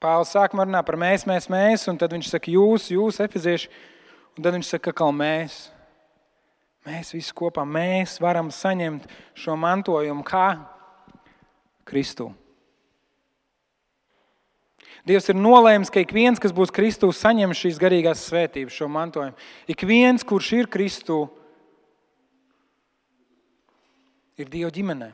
[0.00, 3.68] Pāvils sākumā runā par mēs, mēs, mēs, un tad viņš saka, jūs, jūs, efizieši,
[4.36, 5.66] un tad viņš saka, ka mēs.
[6.88, 9.04] Mēs visi kopā mēs varam saņemt
[9.36, 10.46] šo mantojumu kā
[11.84, 12.30] Kristu.
[15.04, 19.36] Dievs ir nolēmis, ka ik viens, kas būs Kristū, saņem šīs garīgās svētības, šo mantojumu.
[19.68, 21.22] Ik viens, kurš ir Kristū,
[24.40, 25.10] ir Dieva ģimenē.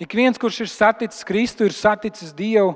[0.00, 2.74] Ik viens, kurš ir saticis Kristu, ir saticis Dievu.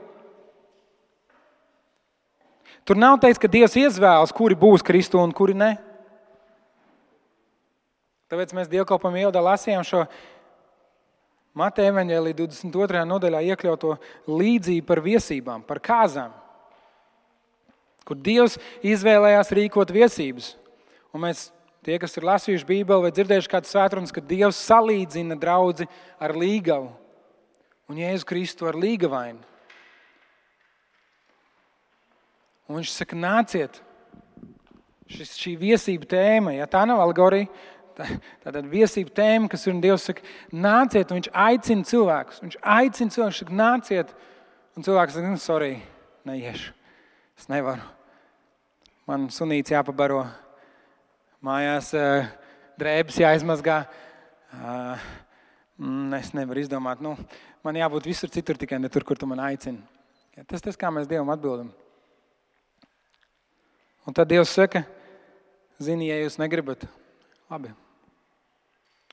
[2.88, 5.70] Tur nav teikts, ka Dievs izvēlas, kuri būs Kristu un kuri ne.
[8.30, 10.04] Tāpēc mēs dievkalpam ievadā lasījām šo
[11.58, 13.02] Mateja evanģēlī 22.
[13.10, 13.96] nodaļā iekļauto
[14.30, 16.30] līdzību par viesībām, par kāzām,
[18.06, 18.54] kur Dievs
[18.86, 20.52] izvēlējās rīkot viesības.
[21.10, 21.48] Un mēs,
[21.82, 25.88] tie, kas ir lasījuši Bībeli vai dzirdējuši kādu svētrunas, ka Dievs salīdzina draugu
[26.22, 26.92] ar līgavu
[27.90, 29.42] un Jēzu Kristu ar līgavainu.
[32.70, 33.80] Un viņš saka, nāciet,
[35.10, 37.48] šis, šī viesība tēma, ja tā nav alegorija,
[37.98, 38.06] tā,
[38.44, 40.22] tāda viesība tēma, kas ir un Dievs saka,
[40.54, 42.38] nāciet, un viņš aicina cilvēkus.
[42.44, 44.14] Viņš aicina cilvēkus, saka, nāciet,
[44.78, 45.72] un cilvēks saka, nu, sorry,
[46.30, 46.70] neiešu,
[47.42, 47.82] es nevaru.
[49.10, 50.22] Man sunīts jāpabaro,
[51.42, 51.90] mājās
[52.78, 53.82] drēbes jāizmazgā.
[56.22, 57.18] Es nevaru izdomāt, nu,
[57.66, 59.82] man jābūt visur citur, tikai ne tur, kur tu man aicini.
[60.46, 61.74] Tas tas, kā mēs Dievam atbildam.
[64.08, 64.84] Un tad Dievs saka,
[65.82, 66.86] zini, ja jūs negribat,
[67.52, 67.72] labi.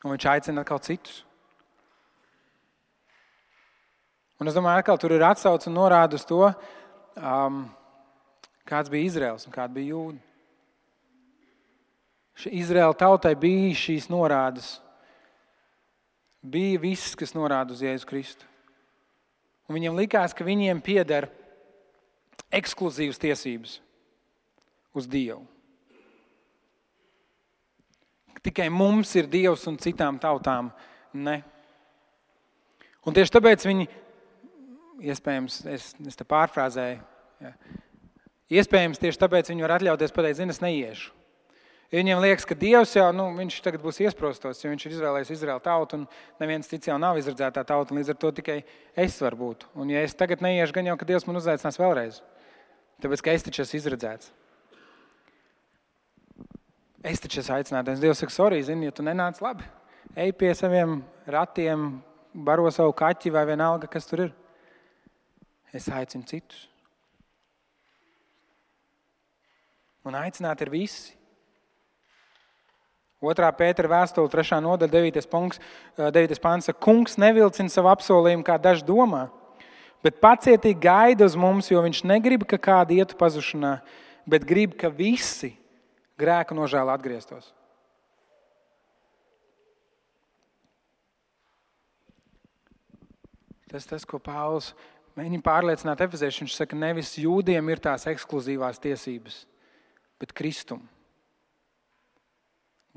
[0.03, 1.23] Un viņš aicina atkal citus.
[4.37, 6.43] Un es domāju, ka tur ir atsauce un norāda uz to,
[7.17, 7.63] um,
[8.69, 10.21] kāds bija Izraels un kāda bija Jūda.
[12.45, 14.75] Izraēla tautai bija šīs norādes.
[16.45, 18.45] Bija viss, kas norāda uz Jēzu Kristu.
[19.67, 21.27] Un viņiem likās, ka viņiem pieder
[22.53, 23.79] ekskluzīvas tiesības
[24.95, 25.43] uz Dievu.
[28.43, 30.69] Tikai mums ir Dievs un citām tautām
[31.11, 31.41] ne.
[33.07, 33.87] Un tieši tāpēc viņi,
[35.11, 37.01] iespējams, es, es te pārfrāzēju,
[37.43, 37.53] ja,
[38.59, 41.13] iespējams, tieši tāpēc viņi var atļauties pateikt, zini, es neiešu.
[41.87, 43.29] Ja viņiem liekas, ka Dievs jau nu,
[43.63, 47.63] tagad būs iesprostos, jo viņš ir izvēlējies Izraēlu tautu, un neviens cits jau nav izredzētā
[47.67, 48.57] tauta, līdz ar to tikai
[48.91, 49.63] es varu būt.
[49.79, 52.19] Un, ja es tagad neiešu, gan jau, ka Dievs man uzaicinās vēlreiz.
[53.03, 54.33] Tāpēc, ka es taču esmu izredzēts.
[57.05, 58.01] Es taču esmu aicināts.
[58.01, 59.65] Dievs saka, sorry, zini, ja tu nenāc labi.
[60.17, 61.99] Ej pie saviem ratiem,
[62.33, 64.33] baro savu kaķi vai vienalga, kas tur ir.
[65.75, 66.65] Es aicinu citus.
[70.07, 71.13] Un aicināt ir visi.
[73.21, 74.59] Otrā pētera vēstule, 3.
[74.61, 75.27] nodaļa, 9.
[75.29, 75.61] punkts,
[75.97, 76.37] 9.
[76.41, 76.69] pāns.
[76.79, 79.25] Kungs nevilcina savu apsolījumu, kā daži domā,
[80.05, 83.79] bet pacietīgi gaida uz mums, jo viņš negrib, ka kādi ietu pazušanā,
[84.29, 85.55] bet grib, ka visi
[86.19, 87.53] grēku nožēlu atgrieztos.
[93.67, 94.71] Tas tas, ko Pāvils
[95.17, 96.47] mēģina pārliecināt Efeziešiem.
[96.47, 99.41] Viņš saka, nevis jūdiem ir tās ekskluzīvās tiesības,
[100.21, 100.85] bet Kristum.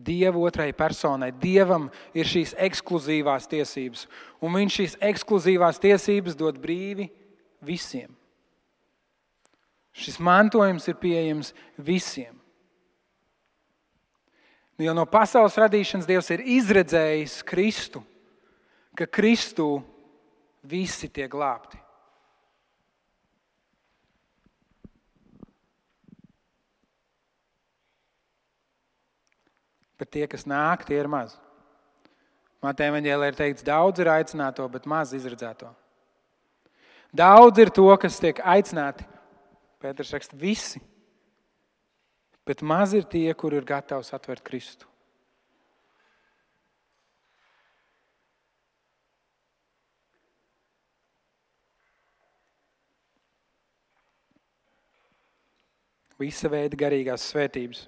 [0.00, 4.06] Dieva otrai personai, Dievam ir šīs ekskluzīvās tiesības,
[4.40, 7.10] un Viņš šīs ekskluzīvās tiesības dod brīvi
[7.60, 8.14] visiem.
[9.92, 12.39] Šis mantojums ir pieejams visiem.
[14.80, 18.00] Nu, jo no pasaules radīšanas Dievs ir izredzējis Kristu,
[18.96, 19.66] ka Kristu
[20.64, 21.76] visi tiek glābti.
[30.00, 31.36] Bet tie, kas nāk, tie ir maz.
[32.64, 35.68] Mateja Vāģēlē ir teikts, daudz ir aicināto, bet maz izredzēto.
[37.12, 39.04] Daudz ir to, kas tiek aicināti.
[39.84, 40.80] Pēters raksta, visi
[42.50, 44.88] bet maz ir tie, kur ir gatavi atvert Kristu.
[56.20, 57.86] Visa veida garīgās svētības.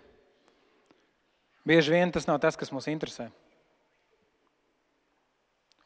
[1.68, 3.26] Bieži vien tas nav tas, kas mūs interesē.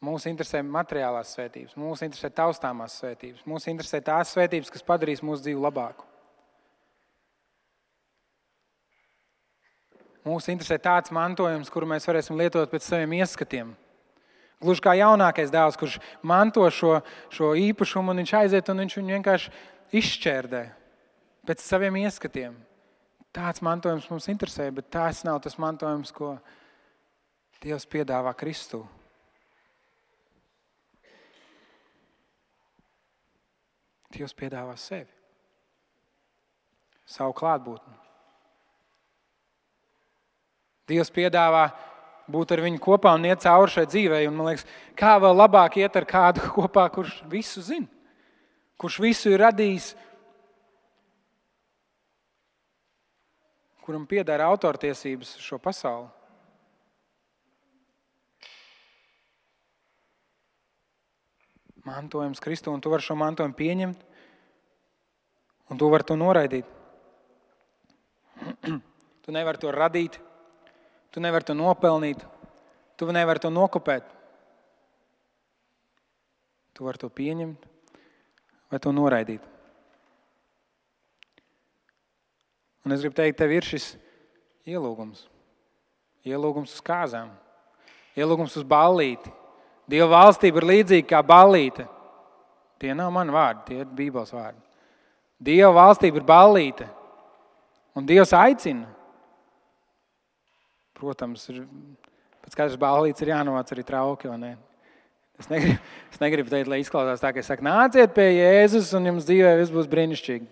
[0.07, 5.47] Mūsu interesē materiālās svētības, mūsu interesē taustāmās svētības, mūsu interesē tās svētības, kas padarīs mūsu
[5.49, 6.06] dzīvi labāku.
[10.27, 13.71] Mūsu interesē tāds mantojums, kuru mēs varēsim lietot pēc saviem ieskatiem.
[14.63, 16.97] Gluži kā jaunākais dēls, kurš manto šo,
[17.33, 19.53] šo īpašumu, un viņš aiziet un viņš viņu vienkārši
[20.01, 20.63] izšķērdē
[21.47, 22.55] pēc saviem ieskatiem.
[23.35, 26.35] Tāds mantojums mums interesē, bet tas nav tas mantojums, ko
[27.61, 28.83] Dievs piedāvā Kristū.
[34.13, 35.09] Dievs piedāvā sevi,
[37.05, 38.06] savu klātbūtni.
[40.87, 41.67] Dievs piedāvā
[42.31, 44.25] būt ar viņu kopā un iet cauri šai dzīvei.
[44.29, 44.67] Un, man liekas,
[44.99, 47.87] kā vēl labāk iet ar kādu kopā, kurš visu zina,
[48.79, 49.93] kurš visu ir radījis,
[53.87, 56.09] kuram pieder autortiesības šo pasauli.
[61.87, 64.01] mantojums Kristu, un tu vari šo mantojumu pieņemt,
[65.71, 66.67] un tu vari to noraidīt.
[69.23, 70.19] tu nevari to radīt,
[71.11, 72.21] tu nevari to nopelnīt,
[72.97, 74.05] tu nevari to nokopēt.
[76.77, 77.63] Tu vari to pieņemt
[78.71, 79.41] vai to noraidīt.
[82.85, 83.95] Un es gribu teikt, tev ir šis
[84.67, 85.25] ielūgums.
[86.27, 87.31] Ielūgums uz kāzām,
[88.19, 89.31] ielūgums uz ballīti,
[89.87, 91.85] Dieva valstība ir līdzīga kā ballīte.
[92.77, 94.59] Tie nav mani vārdi, tie ir Bībeles vārdi.
[95.39, 96.87] Dieva valstība ir ballīte.
[97.95, 98.89] Un Dievs aicina.
[100.97, 101.61] Protams, ir,
[102.45, 104.31] pēc katras ballītes ir jānovāc arī trauki.
[105.37, 105.77] Es negribu,
[106.13, 109.53] es negribu teikt, lai izklausās tā, ka es saku, nāciet pie Jēzus un jums dzīvē
[109.59, 110.47] viss būs brīnišķīgi.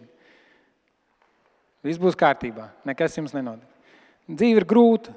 [1.85, 3.71] Viss būs kārtībā, nekas jums nenotiks.
[4.25, 5.13] Dzīve ir grūta.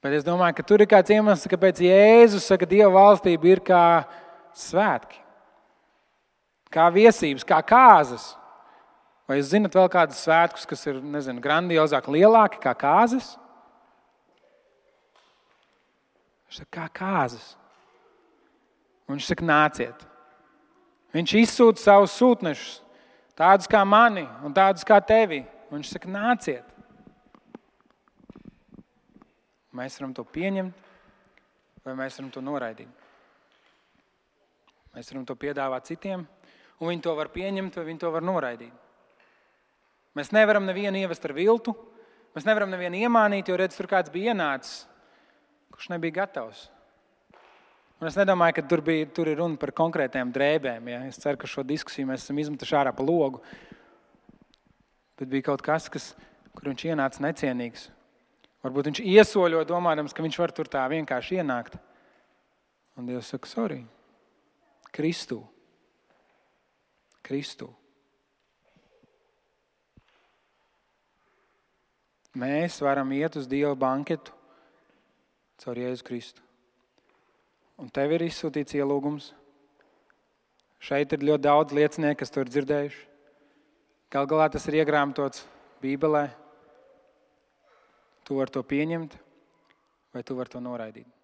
[0.00, 3.60] Bet es domāju, ka tur ir kāds iemesls, kāpēc Jēzus saka, ka Dieva valstība ir
[3.62, 3.82] kā
[4.56, 5.18] svētki,
[6.72, 8.30] kā viesības, kā kāzas.
[9.30, 13.36] Vai jūs zinat vēl kādus svētkus, kas ir nezinu, grandiozāki, lielāki kā kāzas?
[16.48, 17.44] Viņš saka, kā kāzas.
[19.06, 20.02] Un viņš saka, nāciet.
[21.14, 22.74] Viņš izsūta savus sūtnešus,
[23.38, 25.44] tādus kā mani un tādus kā tevi.
[25.70, 26.74] Un viņš saka, nāciet.
[29.70, 30.92] Mēs varam to pieņemt,
[31.86, 32.90] vai mēs varam to noraidīt.
[34.90, 36.26] Mēs varam to piedāvāt citiem,
[36.82, 38.89] un viņi to var pieņemt, vai viņi to var noraidīt.
[40.18, 41.74] Mēs nevaram nevienu ievest ar viltu,
[42.34, 44.84] mēs nevaram nevienu iemānīt, jo redz, tur kāds bija ienācis,
[45.70, 46.66] kurš nebija gatavs.
[48.00, 50.86] Un es nedomāju, ka tur, bija, tur ir runa par konkrētām drēbēm.
[50.88, 51.02] Ja?
[51.10, 53.42] Es ceru, ka šo diskusiju mēs esam izmetuši ārā pa logu.
[55.20, 56.14] Bet bija kaut kas, kas
[56.56, 57.90] kur viņš ienāca necienīgs.
[58.64, 61.76] Varbūt viņš iesoļo, domājams, ka viņš var tur tā vienkārši ienākt.
[62.96, 63.82] Un Dievs saka, sorry,
[64.92, 65.42] Kristu.
[67.24, 67.70] Kristu.
[72.38, 74.30] Mēs varam iet uz Dieva banketu
[75.60, 76.44] caur Jēzu Kristu.
[77.80, 79.32] Un tev ir izsūtīts ielūgums.
[80.80, 83.06] Šeit ir ļoti daudz liecinieku, kas to ir dzirdējuši.
[84.14, 85.44] Galu galā tas ir iegrāmatots
[85.82, 86.28] Bībelē.
[88.24, 89.16] Tu vari to pieņemt,
[90.14, 91.19] vai tu vari to noraidīt.